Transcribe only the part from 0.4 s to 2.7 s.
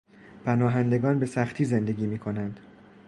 پناهندگان به سختی زندگی می کنند.